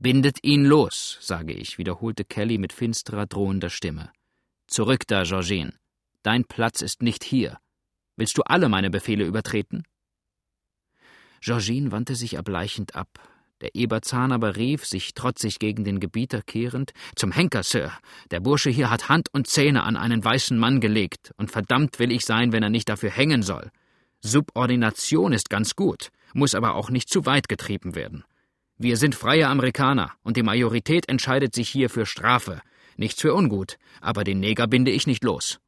[0.03, 4.11] Bindet ihn los, sage ich, wiederholte Kelly mit finsterer, drohender Stimme.
[4.67, 5.71] Zurück da, Georgine.
[6.23, 7.57] Dein Platz ist nicht hier.
[8.17, 9.83] Willst du alle meine Befehle übertreten?
[11.39, 13.07] Georgine wandte sich erbleichend ab.
[13.61, 17.93] Der Eberzahn aber rief, sich trotzig gegen den Gebieter kehrend, Zum Henker, Sir!
[18.29, 22.11] Der Bursche hier hat Hand und Zähne an einen weißen Mann gelegt, und verdammt will
[22.11, 23.71] ich sein, wenn er nicht dafür hängen soll.
[24.19, 28.23] Subordination ist ganz gut muss aber auch nicht zu weit getrieben werden.
[28.83, 32.61] Wir sind freie Amerikaner, und die Majorität entscheidet sich hier für Strafe.
[32.97, 35.61] Nichts für ungut, aber den Neger binde ich nicht los.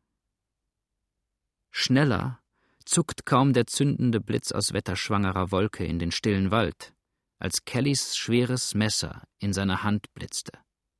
[1.72, 2.42] Schneller
[2.84, 6.94] zuckt kaum der zündende Blitz aus wetterschwangerer Wolke in den stillen Wald,
[7.40, 10.52] als Kellys schweres Messer in seiner Hand blitzte,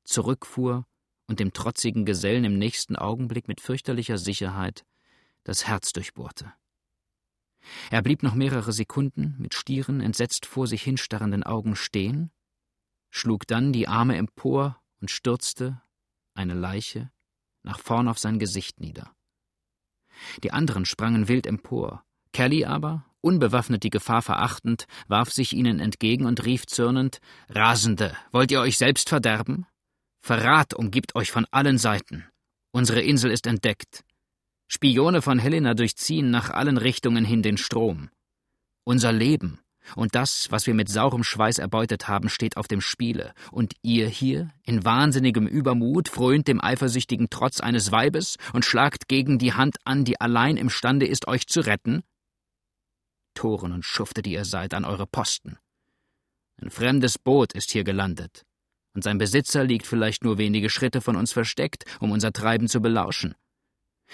[0.04, 0.86] zurückfuhr
[1.26, 4.86] und dem trotzigen Gesellen im nächsten Augenblick mit fürchterlicher Sicherheit
[5.44, 6.50] das Herz durchbohrte.
[7.90, 12.30] Er blieb noch mehrere Sekunden mit stieren, entsetzt vor sich hinstarrenden Augen stehen,
[13.10, 15.80] schlug dann die Arme empor und stürzte,
[16.34, 17.10] eine Leiche,
[17.62, 19.12] nach vorn auf sein Gesicht nieder.
[20.42, 22.04] Die anderen sprangen wild empor.
[22.32, 28.50] Kelly aber, unbewaffnet die Gefahr verachtend, warf sich ihnen entgegen und rief zürnend Rasende, wollt
[28.50, 29.66] ihr euch selbst verderben?
[30.20, 32.26] Verrat umgibt euch von allen Seiten.
[32.72, 34.04] Unsere Insel ist entdeckt.
[34.68, 38.10] Spione von Helena durchziehen nach allen Richtungen hin den Strom.
[38.84, 39.60] Unser Leben
[39.94, 43.32] und das, was wir mit saurem Schweiß erbeutet haben, steht auf dem Spiele.
[43.52, 49.38] Und ihr hier, in wahnsinnigem Übermut, frönt dem eifersüchtigen Trotz eines Weibes und schlagt gegen
[49.38, 52.02] die Hand an, die allein imstande ist, euch zu retten?
[53.34, 55.58] Toren und Schufte, die ihr seid, an eure Posten.
[56.60, 58.46] Ein fremdes Boot ist hier gelandet,
[58.94, 62.80] und sein Besitzer liegt vielleicht nur wenige Schritte von uns versteckt, um unser Treiben zu
[62.80, 63.34] belauschen.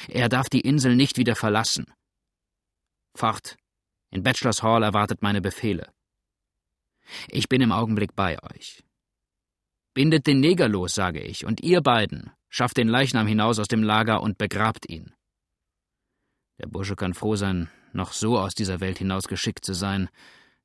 [0.09, 1.93] Er darf die Insel nicht wieder verlassen.
[3.15, 3.57] Fort,
[4.11, 5.93] in Bachelors Hall erwartet meine Befehle.
[7.29, 8.85] Ich bin im Augenblick bei euch.
[9.95, 13.83] Bindet den Neger los, sage ich, und ihr beiden schafft den Leichnam hinaus aus dem
[13.83, 15.15] Lager und begrabt ihn.
[16.59, 20.09] Der Bursche kann froh sein, noch so aus dieser Welt hinausgeschickt zu sein.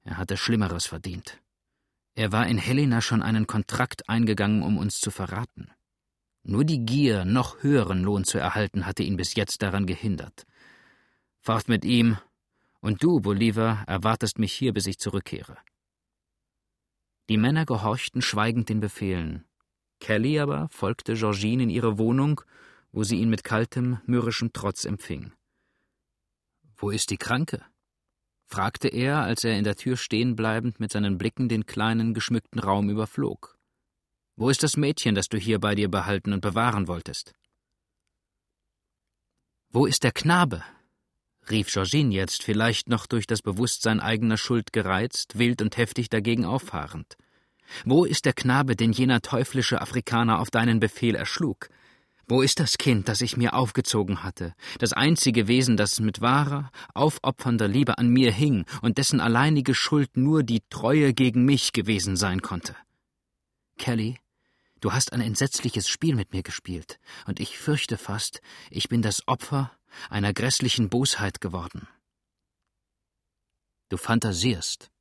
[0.03, 1.41] Er hatte Schlimmeres verdient.
[2.15, 5.71] Er war in Helena schon einen Kontrakt eingegangen, um uns zu verraten.
[6.49, 10.45] Nur die Gier, noch höheren Lohn zu erhalten, hatte ihn bis jetzt daran gehindert.
[11.41, 12.17] Fahrt mit ihm
[12.79, 15.57] und du, Bolivar, erwartest mich hier, bis ich zurückkehre.
[17.27, 19.43] Die Männer gehorchten schweigend den Befehlen.
[19.99, 22.39] Kelly aber folgte Georgine in ihre Wohnung,
[22.93, 25.33] wo sie ihn mit kaltem, mürrischem Trotz empfing.
[26.77, 27.61] Wo ist die Kranke?
[28.45, 32.61] fragte er, als er in der Tür stehen bleibend mit seinen Blicken den kleinen, geschmückten
[32.61, 33.56] Raum überflog.
[34.37, 37.33] Wo ist das Mädchen, das du hier bei dir behalten und bewahren wolltest?
[39.71, 40.63] Wo ist der Knabe,
[41.49, 46.45] rief Georgine jetzt, vielleicht noch durch das Bewusstsein eigener Schuld gereizt, wild und heftig dagegen
[46.45, 47.17] auffahrend.
[47.83, 51.69] Wo ist der Knabe, den jener teuflische Afrikaner auf deinen Befehl erschlug?
[52.27, 56.71] Wo ist das Kind, das ich mir aufgezogen hatte, das einzige Wesen, das mit wahrer,
[56.93, 62.17] aufopfernder Liebe an mir hing und dessen alleinige Schuld nur die Treue gegen mich gewesen
[62.17, 62.75] sein konnte?
[63.77, 64.17] Kelly,
[64.79, 69.27] du hast ein entsetzliches Spiel mit mir gespielt, und ich fürchte fast, ich bin das
[69.27, 69.71] Opfer
[70.09, 71.87] einer grässlichen Bosheit geworden.
[73.89, 74.91] Du fantasierst,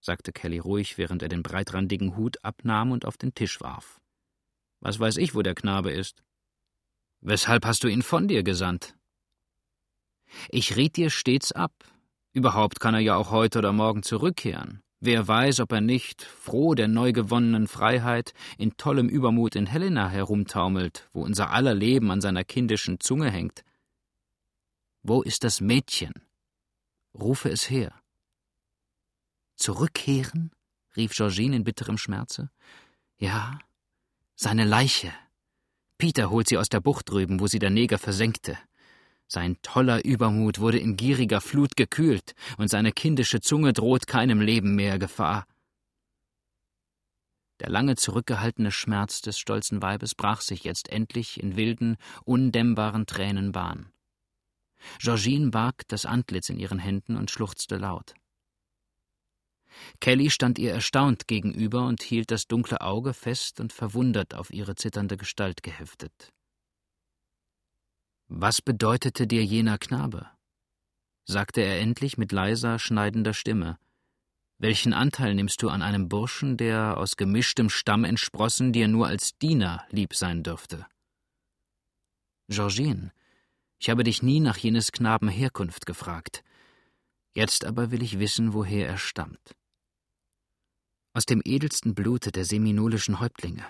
[0.00, 4.00] sagte Kelly ruhig, während er den breitrandigen Hut abnahm und auf den Tisch warf.
[4.80, 6.22] Was weiß ich, wo der Knabe ist?
[7.22, 8.94] Weshalb hast du ihn von dir gesandt?
[10.50, 11.72] Ich riet dir stets ab.
[12.32, 14.83] Überhaupt kann er ja auch heute oder morgen zurückkehren.
[15.06, 20.08] Wer weiß, ob er nicht, froh der neu gewonnenen Freiheit, in tollem Übermut in Helena
[20.08, 23.64] herumtaumelt, wo unser aller Leben an seiner kindischen Zunge hängt.
[25.02, 26.14] Wo ist das Mädchen?
[27.12, 27.92] Rufe es her.
[29.56, 30.52] Zurückkehren?
[30.96, 32.50] rief Georgine in bitterem Schmerze.
[33.18, 33.58] Ja,
[34.36, 35.12] seine Leiche.
[35.98, 38.56] Peter holt sie aus der Bucht drüben, wo sie der Neger versenkte.
[39.26, 44.74] Sein toller Übermut wurde in gieriger Flut gekühlt, und seine kindische Zunge droht keinem Leben
[44.74, 45.46] mehr Gefahr.
[47.60, 53.52] Der lange zurückgehaltene Schmerz des stolzen Weibes brach sich jetzt endlich in wilden, undämmbaren Tränen
[53.52, 53.92] Bahn.
[54.98, 58.14] Georgine barg das Antlitz in ihren Händen und schluchzte laut.
[60.00, 64.74] Kelly stand ihr erstaunt gegenüber und hielt das dunkle Auge fest und verwundert auf ihre
[64.74, 66.32] zitternde Gestalt geheftet.
[68.36, 70.28] Was bedeutete dir jener Knabe?
[71.24, 73.78] sagte er endlich mit leiser, schneidender Stimme.
[74.58, 79.38] Welchen Anteil nimmst du an einem Burschen, der aus gemischtem Stamm entsprossen dir nur als
[79.38, 80.84] Diener lieb sein dürfte?
[82.48, 83.12] Georgine,
[83.78, 86.42] ich habe dich nie nach jenes Knaben Herkunft gefragt.
[87.36, 89.54] Jetzt aber will ich wissen, woher er stammt.
[91.12, 93.64] Aus dem edelsten Blute der seminolischen Häuptlinge,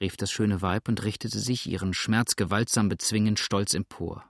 [0.00, 4.24] rief das schöne Weib und richtete sich ihren Schmerz gewaltsam bezwingend stolz empor.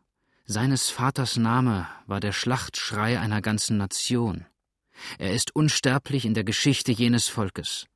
[0.44, 4.46] Seines Vaters Name war der Schlachtschrei einer ganzen Nation.
[5.18, 7.87] Er ist unsterblich in der Geschichte jenes Volkes.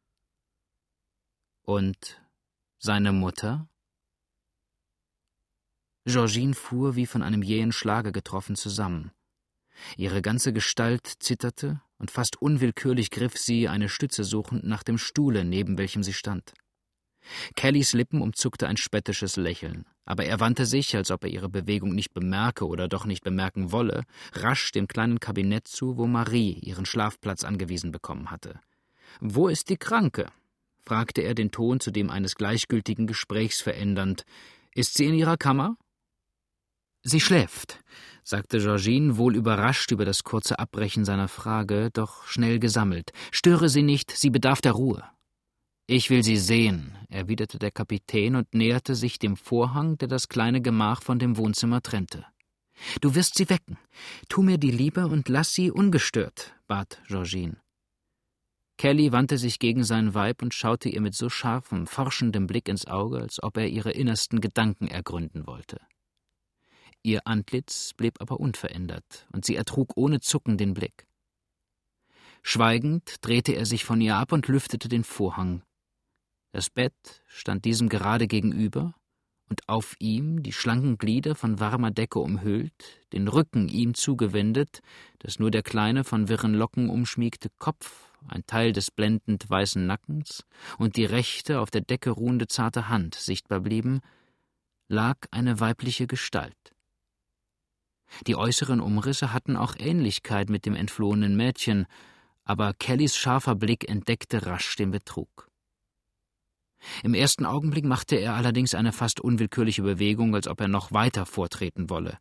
[1.63, 2.21] Und
[2.79, 3.69] seine Mutter?
[6.05, 9.13] Georgine fuhr wie von einem jähen Schlage getroffen zusammen.
[9.97, 15.45] Ihre ganze Gestalt zitterte, und fast unwillkürlich griff sie, eine Stütze suchend, nach dem Stuhle,
[15.45, 16.53] neben welchem sie stand.
[17.57, 21.95] Kellys Lippen umzuckte ein spöttisches Lächeln, aber er wandte sich, als ob er ihre Bewegung
[21.95, 26.87] nicht bemerke oder doch nicht bemerken wolle, rasch dem kleinen Kabinett zu, wo Marie ihren
[26.87, 28.61] Schlafplatz angewiesen bekommen hatte.
[29.21, 30.31] Wo ist die Kranke?
[30.85, 34.25] fragte er den Ton zu dem eines gleichgültigen Gesprächs verändernd.
[34.75, 35.77] Ist sie in ihrer Kammer?
[37.05, 37.81] Sie schläft,
[38.23, 43.13] sagte Georgine, wohl überrascht über das kurze Abbrechen seiner Frage, doch schnell gesammelt.
[43.33, 45.05] Störe sie nicht, sie bedarf der Ruhe.
[45.87, 50.63] Ich will sie sehen, erwiderte der Kapitän und näherte sich dem Vorhang, der das kleine
[50.63, 52.25] Gemach von dem Wohnzimmer trennte.
[53.01, 53.79] Du wirst sie wecken.
[54.29, 57.57] Tu mir die Liebe und lass sie ungestört, bat Georgine.
[58.79, 62.87] Kelly wandte sich gegen sein Weib und schaute ihr mit so scharfem, forschendem Blick ins
[62.87, 65.81] Auge, als ob er ihre innersten Gedanken ergründen wollte.
[67.03, 71.07] Ihr Antlitz blieb aber unverändert, und sie ertrug ohne Zucken den Blick.
[72.43, 75.63] Schweigend drehte er sich von ihr ab und lüftete den Vorhang.
[76.53, 78.95] Das Bett stand diesem gerade gegenüber,
[79.53, 82.73] und auf ihm, die schlanken Glieder von warmer Decke umhüllt,
[83.13, 84.81] den Rücken ihm zugewendet,
[85.19, 90.47] dass nur der kleine, von wirren Locken umschmiegte Kopf, ein Teil des blendend weißen Nackens
[90.79, 94.01] und die rechte, auf der Decke ruhende zarte Hand sichtbar blieben,
[94.89, 96.73] lag eine weibliche Gestalt.
[98.27, 101.85] Die äußeren Umrisse hatten auch Ähnlichkeit mit dem entflohenen Mädchen,
[102.45, 105.52] aber Kellys scharfer Blick entdeckte rasch den Betrug.
[107.03, 111.27] Im ersten Augenblick machte er allerdings eine fast unwillkürliche Bewegung, als ob er noch weiter
[111.27, 112.19] vortreten wolle.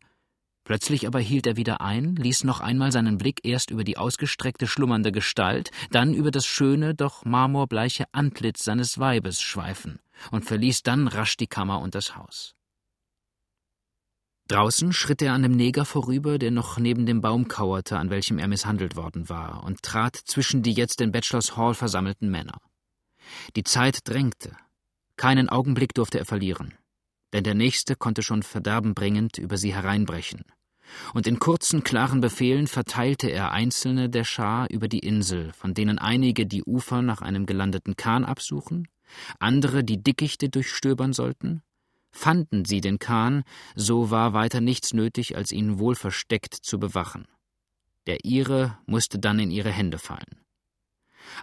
[0.64, 4.68] Plötzlich aber hielt er wieder ein, ließ noch einmal seinen Blick erst über die ausgestreckte
[4.68, 9.98] schlummernde Gestalt, dann über das schöne, doch marmorbleiche Antlitz seines Weibes schweifen
[10.30, 12.54] und verließ dann rasch die Kammer und das Haus.
[14.48, 18.38] Draußen schritt er an dem Neger vorüber, der noch neben dem Baum kauerte, an welchem
[18.38, 22.58] er misshandelt worden war, und trat zwischen die jetzt in Bachelors Hall versammelten Männer.
[23.56, 24.56] Die Zeit drängte.
[25.16, 26.74] Keinen Augenblick durfte er verlieren,
[27.32, 30.44] denn der nächste konnte schon verderbenbringend über sie hereinbrechen.
[31.14, 35.98] Und in kurzen, klaren Befehlen verteilte er einzelne der Schar über die Insel, von denen
[35.98, 38.88] einige die Ufer nach einem gelandeten Kahn absuchen,
[39.38, 41.62] andere die Dickichte durchstöbern sollten,
[42.12, 43.42] Fanden sie den Kahn,
[43.74, 47.26] so war weiter nichts nötig, als ihn wohl versteckt zu bewachen.
[48.06, 50.41] Der ihre musste dann in ihre Hände fallen.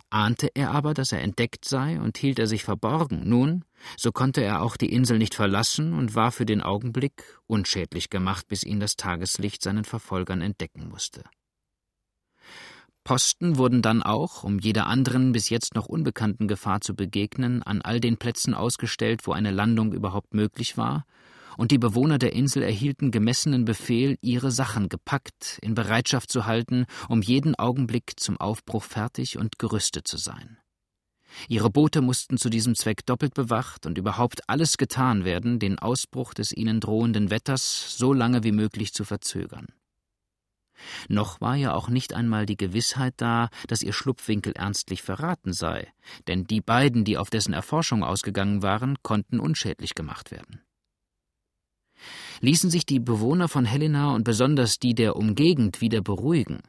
[0.09, 3.65] Ahnte er aber, dass er entdeckt sei und hielt er sich verborgen, nun,
[3.97, 8.47] so konnte er auch die Insel nicht verlassen und war für den Augenblick unschädlich gemacht,
[8.47, 11.23] bis ihn das Tageslicht seinen Verfolgern entdecken musste.
[13.03, 17.81] Posten wurden dann auch, um jeder anderen bis jetzt noch unbekannten Gefahr zu begegnen, an
[17.81, 21.05] all den Plätzen ausgestellt, wo eine Landung überhaupt möglich war,
[21.59, 26.85] und die Bewohner der Insel erhielten gemessenen Befehl, ihre Sachen gepackt, in Bereitschaft zu halten,
[27.09, 30.57] um jeden Augenblick zum Aufbruch fertig und gerüstet zu sein.
[31.49, 36.33] Ihre Boote mussten zu diesem Zweck doppelt bewacht und überhaupt alles getan werden, den Ausbruch
[36.33, 39.67] des ihnen drohenden Wetters so lange wie möglich zu verzögern.
[41.09, 45.91] Noch war ja auch nicht einmal die Gewissheit da, dass ihr Schlupfwinkel ernstlich verraten sei,
[46.29, 50.61] denn die beiden, die auf dessen Erforschung ausgegangen waren, konnten unschädlich gemacht werden.
[52.41, 56.59] Ließen sich die Bewohner von Helena und besonders die der Umgegend wieder beruhigen,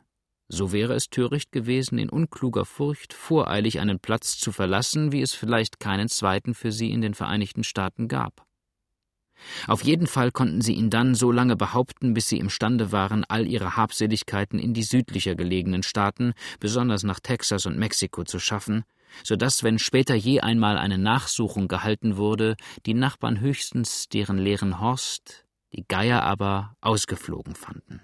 [0.53, 5.33] so wäre es töricht gewesen, in unkluger Furcht voreilig einen Platz zu verlassen, wie es
[5.33, 8.45] vielleicht keinen zweiten für sie in den Vereinigten Staaten gab.
[9.69, 13.47] Auf jeden Fall konnten sie ihn dann so lange behaupten, bis sie imstande waren, all
[13.47, 18.85] ihre Habseligkeiten in die südlicher gelegenen Staaten, besonders nach Texas und Mexiko, zu schaffen,
[19.25, 24.81] so dass, wenn später je einmal eine Nachsuchung gehalten wurde, die Nachbarn höchstens deren leeren
[24.81, 28.01] Horst, die Geier aber ausgeflogen fanden.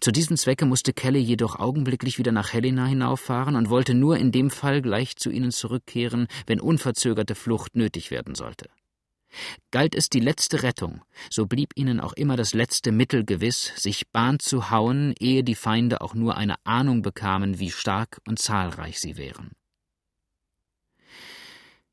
[0.00, 4.32] Zu diesem Zwecke musste Kelly jedoch augenblicklich wieder nach Helena hinauffahren und wollte nur in
[4.32, 8.68] dem Fall gleich zu ihnen zurückkehren, wenn unverzögerte Flucht nötig werden sollte.
[9.70, 14.10] Galt es die letzte Rettung, so blieb ihnen auch immer das letzte Mittel gewiss, sich
[14.10, 19.00] Bahn zu hauen, ehe die Feinde auch nur eine Ahnung bekamen, wie stark und zahlreich
[19.00, 19.52] sie wären.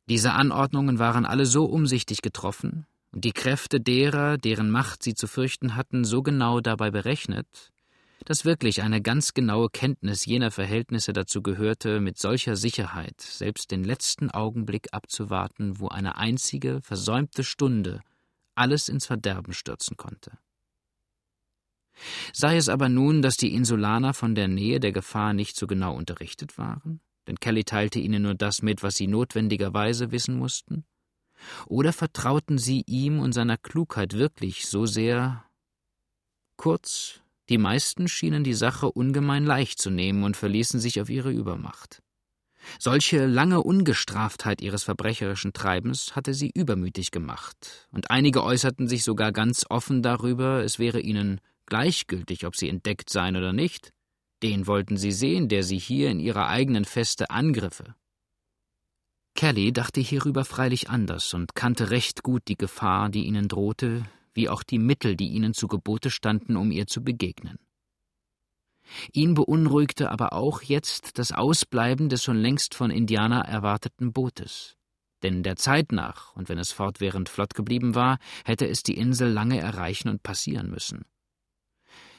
[0.09, 5.27] Diese Anordnungen waren alle so umsichtig getroffen und die Kräfte derer, deren Macht sie zu
[5.27, 7.71] fürchten hatten, so genau dabei berechnet,
[8.25, 13.83] dass wirklich eine ganz genaue Kenntnis jener Verhältnisse dazu gehörte, mit solcher Sicherheit selbst den
[13.83, 18.01] letzten Augenblick abzuwarten, wo eine einzige, versäumte Stunde
[18.55, 20.37] alles ins Verderben stürzen konnte.
[22.33, 25.95] Sei es aber nun, dass die Insulaner von der Nähe der Gefahr nicht so genau
[25.95, 30.85] unterrichtet waren, denn Kelly teilte ihnen nur das mit, was sie notwendigerweise wissen mussten,
[31.67, 35.45] oder vertrauten sie ihm und seiner Klugheit wirklich so sehr?
[36.57, 41.31] Kurz, die meisten schienen die Sache ungemein leicht zu nehmen und verließen sich auf ihre
[41.31, 42.01] Übermacht.
[42.77, 49.31] Solche lange Ungestraftheit ihres verbrecherischen Treibens hatte sie übermütig gemacht, und einige äußerten sich sogar
[49.31, 53.91] ganz offen darüber, es wäre ihnen gleichgültig, ob sie entdeckt seien oder nicht.
[54.43, 57.95] Den wollten sie sehen, der sie hier in ihrer eigenen Feste angriffe.
[59.35, 64.49] Kelly dachte hierüber freilich anders und kannte recht gut die Gefahr, die ihnen drohte, wie
[64.49, 67.59] auch die Mittel, die ihnen zu Gebote standen, um ihr zu begegnen.
[69.13, 74.75] Ihn beunruhigte aber auch jetzt das Ausbleiben des schon längst von Indianer erwarteten Bootes.
[75.21, 79.29] Denn der Zeit nach, und wenn es fortwährend flott geblieben war, hätte es die Insel
[79.29, 81.05] lange erreichen und passieren müssen.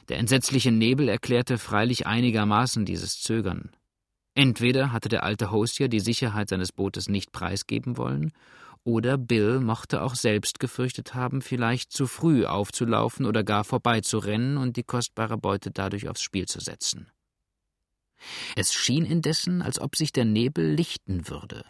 [0.07, 3.71] Der entsetzliche Nebel erklärte freilich einigermaßen dieses Zögern.
[4.33, 8.31] Entweder hatte der alte Hosier die Sicherheit seines Bootes nicht preisgeben wollen,
[8.83, 14.77] oder Bill mochte auch selbst gefürchtet haben, vielleicht zu früh aufzulaufen oder gar vorbeizurennen und
[14.77, 17.11] die kostbare Beute dadurch aufs Spiel zu setzen.
[18.55, 21.65] Es schien indessen, als ob sich der Nebel lichten würde.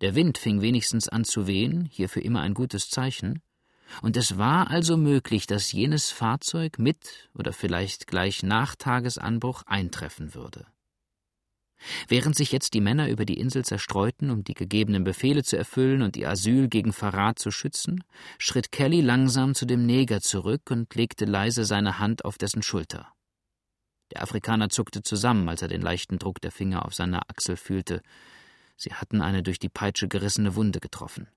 [0.00, 3.42] Der Wind fing wenigstens an zu wehen, hierfür immer ein gutes Zeichen,
[4.02, 10.34] und es war also möglich, dass jenes Fahrzeug mit oder vielleicht gleich nach Tagesanbruch eintreffen
[10.34, 10.66] würde.
[12.08, 16.02] Während sich jetzt die Männer über die Insel zerstreuten, um die gegebenen Befehle zu erfüllen
[16.02, 18.04] und ihr Asyl gegen Verrat zu schützen,
[18.38, 23.12] schritt Kelly langsam zu dem Neger zurück und legte leise seine Hand auf dessen Schulter.
[24.12, 28.02] Der Afrikaner zuckte zusammen, als er den leichten Druck der Finger auf seiner Achsel fühlte.
[28.76, 31.28] Sie hatten eine durch die Peitsche gerissene Wunde getroffen.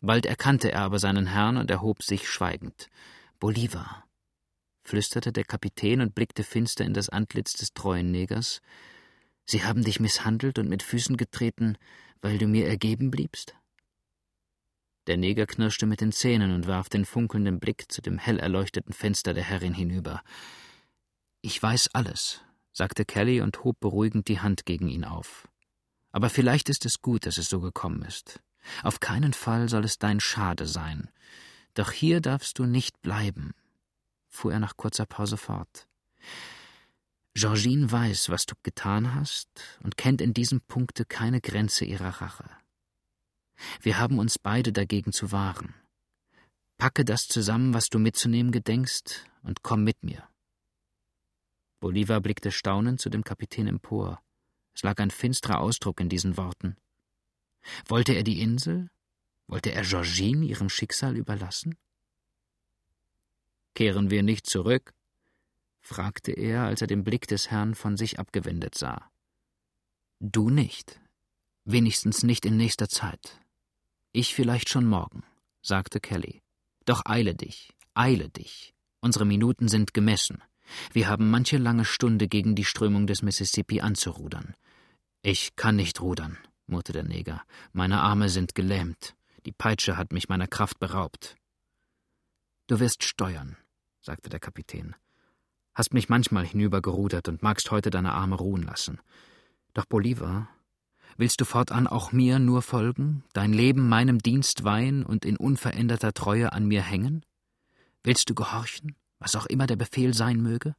[0.00, 2.88] Bald erkannte er aber seinen Herrn und erhob sich schweigend.
[3.40, 4.04] Bolivar,
[4.84, 8.60] flüsterte der Kapitän und blickte finster in das Antlitz des treuen Negers,
[9.46, 11.76] Sie haben dich misshandelt und mit Füßen getreten,
[12.22, 13.54] weil du mir ergeben bliebst?
[15.06, 18.94] Der Neger knirschte mit den Zähnen und warf den funkelnden Blick zu dem hell erleuchteten
[18.94, 20.22] Fenster der Herrin hinüber.
[21.42, 22.40] Ich weiß alles,
[22.72, 25.46] sagte Kelly und hob beruhigend die Hand gegen ihn auf.
[26.10, 28.40] Aber vielleicht ist es gut, dass es so gekommen ist.
[28.82, 31.10] Auf keinen Fall soll es dein Schade sein.
[31.74, 33.52] Doch hier darfst du nicht bleiben,
[34.28, 35.86] fuhr er nach kurzer Pause fort.
[37.36, 39.48] Georgine weiß, was du getan hast
[39.82, 42.48] und kennt in diesem Punkte keine Grenze ihrer Rache.
[43.80, 45.74] Wir haben uns beide dagegen zu wahren.
[46.78, 50.28] Packe das zusammen, was du mitzunehmen gedenkst, und komm mit mir.
[51.80, 54.22] Bolivar blickte staunend zu dem Kapitän empor.
[54.72, 56.76] Es lag ein finsterer Ausdruck in diesen Worten.
[57.86, 58.90] Wollte er die Insel?
[59.46, 61.76] Wollte er Georgine ihrem Schicksal überlassen?
[63.74, 64.94] Kehren wir nicht zurück?
[65.84, 69.10] Fragte er, als er den Blick des Herrn von sich abgewendet sah.
[70.18, 71.00] Du nicht.
[71.64, 73.38] Wenigstens nicht in nächster Zeit.
[74.12, 75.22] Ich vielleicht schon morgen,
[75.62, 76.42] sagte Kelly.
[76.86, 78.74] Doch eile dich, eile dich.
[79.00, 80.42] Unsere Minuten sind gemessen.
[80.92, 84.54] Wir haben manche lange Stunde gegen die Strömung des Mississippi anzurudern.
[85.20, 87.42] Ich kann nicht rudern, murrte der Neger.
[87.72, 89.14] Meine Arme sind gelähmt.
[89.44, 91.36] Die Peitsche hat mich meiner Kraft beraubt.
[92.66, 93.58] Du wirst steuern,
[94.00, 94.94] sagte der Kapitän.
[95.74, 99.00] Hast mich manchmal hinübergerudert und magst heute deine Arme ruhen lassen.
[99.72, 100.48] Doch Bolivar,
[101.16, 106.12] willst du fortan auch mir nur folgen, dein Leben meinem Dienst weihen und in unveränderter
[106.12, 107.26] Treue an mir hängen?
[108.04, 110.76] Willst du gehorchen, was auch immer der Befehl sein möge?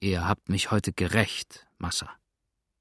[0.00, 2.10] Ihr habt mich heute gerecht, Massa,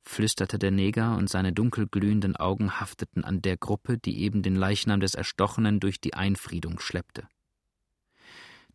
[0.03, 4.99] flüsterte der Neger, und seine dunkelglühenden Augen hafteten an der Gruppe, die eben den Leichnam
[4.99, 7.27] des Erstochenen durch die Einfriedung schleppte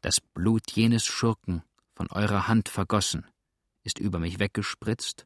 [0.00, 1.62] das Blut jenes Schurken,
[1.94, 3.26] von eurer Hand vergossen,
[3.82, 5.24] ist über mich weggespritzt,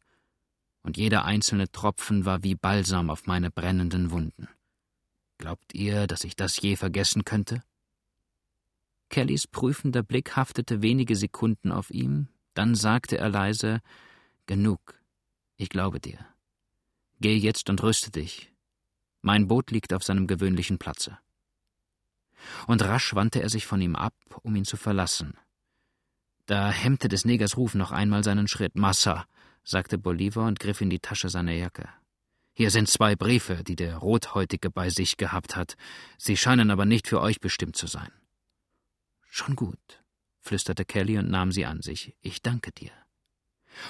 [0.83, 4.49] und jeder einzelne Tropfen war wie Balsam auf meine brennenden Wunden.
[5.39, 7.62] Glaubt ihr, dass ich das je vergessen könnte?
[9.09, 13.81] Kellys prüfender Blick haftete wenige Sekunden auf ihm, dann sagte er leise
[14.47, 15.01] Genug,
[15.57, 16.18] ich glaube dir.
[17.21, 18.53] Geh jetzt und rüste dich.
[19.21, 21.18] Mein Boot liegt auf seinem gewöhnlichen Platze
[22.66, 25.34] und rasch wandte er sich von ihm ab, um ihn zu verlassen.
[26.47, 28.74] Da hemmte des Negers Ruf noch einmal seinen Schritt.
[28.74, 29.26] Massa,
[29.62, 31.88] sagte Bolivar und griff in die Tasche seiner Jacke.
[32.53, 35.76] Hier sind zwei Briefe, die der Rothäutige bei sich gehabt hat.
[36.18, 38.11] Sie scheinen aber nicht für euch bestimmt zu sein.
[39.28, 40.03] Schon gut,
[40.41, 42.16] flüsterte Kelly und nahm sie an sich.
[42.20, 42.91] Ich danke dir.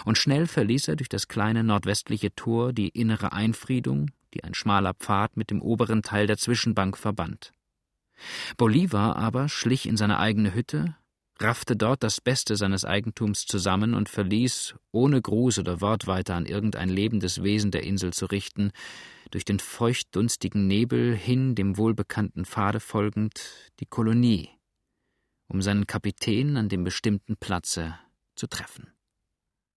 [0.05, 4.95] Und schnell verließ er durch das kleine nordwestliche Tor die innere Einfriedung, die ein schmaler
[4.95, 7.53] Pfad mit dem oberen Teil der Zwischenbank verband.
[8.57, 10.97] Bolivar aber schlich in seine eigene Hütte,
[11.41, 16.47] raffte dort das Beste seines Eigentums zusammen und verließ, ohne Gruß oder Wort weiter an
[16.47, 18.73] irgendein lebendes Wesen der Insel zu richten,
[19.31, 24.51] durch den feuchtdunstigen Nebel hin dem wohlbekannten Pfade folgend, die Kolonie,
[25.49, 27.99] um seinen Kapitän an dem bestimmten Platze
[28.35, 28.93] zu treffen.